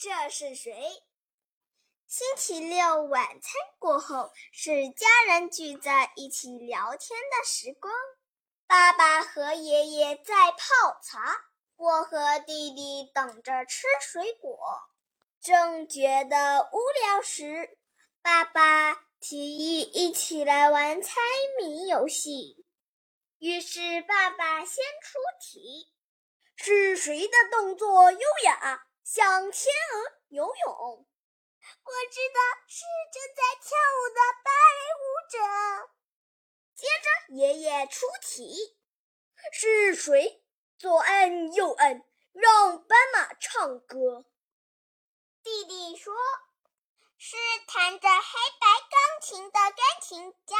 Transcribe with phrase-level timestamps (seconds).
[0.00, 0.72] 这是谁？
[2.06, 7.92] 星期六晚餐过后，是家人聚在一起聊天的时光。
[8.68, 11.40] 爸爸和爷爷在泡茶，
[11.74, 14.56] 我和弟弟等着吃水果。
[15.40, 17.76] 正觉得无聊时，
[18.22, 21.16] 爸爸提议一起来玩猜
[21.58, 22.64] 谜游戏。
[23.40, 25.92] 于是爸爸先出题：
[26.54, 30.76] 是谁的动作优雅，像天鹅游泳？
[30.76, 35.38] 我知道是正在跳舞的芭蕾舞者。
[36.74, 38.76] 接着，爷爷出题：
[39.50, 40.44] 是谁
[40.76, 44.26] 左按右按，让斑马唱歌？
[45.42, 46.14] 弟弟说
[47.16, 47.34] ：“是
[47.66, 50.54] 弹着黑白钢琴的钢琴家。”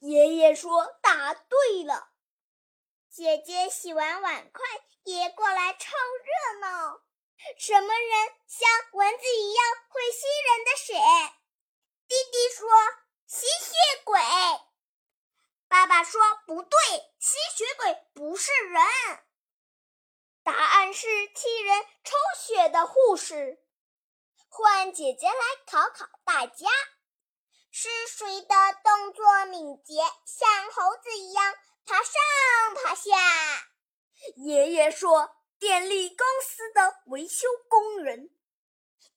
[0.00, 2.10] 爷爷说：“答对了。”
[3.08, 4.62] 姐姐洗完碗筷
[5.04, 7.00] 也过来凑热闹。
[7.56, 10.94] 什么人像蚊子一样会吸人的血？
[12.06, 12.68] 弟弟说
[13.26, 14.20] ：“吸血鬼。”
[15.68, 16.78] 爸爸说：“不对，
[17.18, 18.82] 吸血鬼不是人。”
[20.42, 23.62] 答案是替人抽血的护士。
[24.48, 25.34] 换姐姐来
[25.66, 26.66] 考考大家：
[27.70, 29.94] 是谁的动作敏捷，
[30.24, 32.12] 像猴子一样爬上
[32.74, 33.16] 爬下？
[34.36, 35.37] 爷爷说。
[35.58, 38.30] 电力公司的维修工人，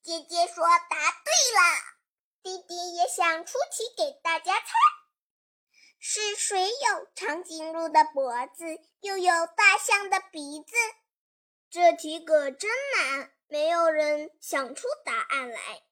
[0.02, 1.92] 姐姐说答对了。
[2.42, 4.66] 弟弟也想出题给大家猜：
[6.00, 8.64] 是谁有长颈鹿的脖子，
[9.02, 10.74] 又有大象的鼻子？
[11.70, 15.84] 这题可真难，没有人想出答案来。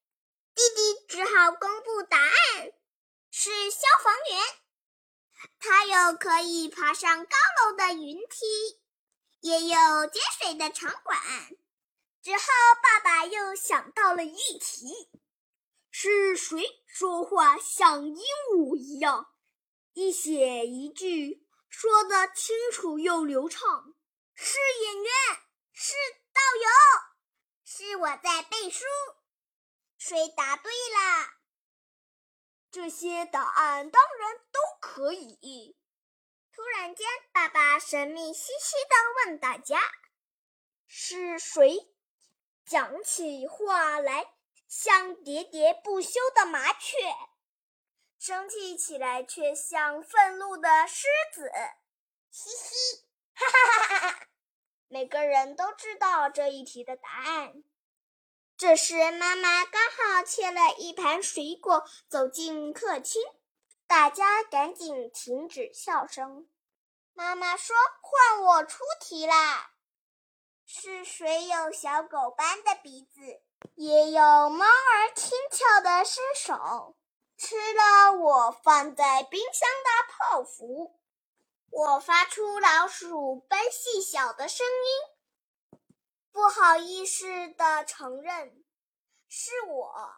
[0.52, 2.72] 弟弟只好公布答案：
[3.30, 4.42] 是消防员，
[5.60, 8.79] 他有可以爬上高楼的云梯。
[9.40, 11.18] 也有接水的场馆。
[12.22, 12.44] 之后，
[12.82, 15.10] 爸爸又想到了一题：
[15.90, 18.22] 是谁说话像鹦
[18.54, 19.34] 鹉一样，
[19.94, 23.94] 一写一句说得清楚又流畅？
[24.34, 25.12] 是演员，
[25.72, 25.94] 是
[26.32, 26.68] 导游，
[27.64, 28.84] 是我在背书。
[29.96, 31.30] 谁答对了？
[32.70, 35.76] 这些答案当然都可以。
[36.60, 39.80] 突然间，爸爸神秘兮兮地问大家
[40.86, 41.88] ：“是谁
[42.66, 44.34] 讲起话来
[44.68, 46.98] 像喋喋不休的麻雀，
[48.18, 51.50] 生气起来却像愤怒的狮子？”
[52.30, 54.26] 嘻嘻， 哈哈哈哈哈！
[54.88, 57.64] 每个人都知道这一题的答案。
[58.58, 63.22] 这时，妈妈刚好切了一盘水果，走进客厅。
[63.90, 66.48] 大家赶紧停止笑声。
[67.12, 69.72] 妈妈说：“换我出题啦！
[70.64, 73.42] 是谁有小狗般的鼻子，
[73.74, 76.94] 也有猫儿轻巧的身手？
[77.36, 80.96] 吃了我放在冰箱的泡芙，
[81.70, 85.80] 我发出老鼠般细小的声音。
[86.30, 88.64] 不好意思的承认，
[89.28, 90.14] 是我。”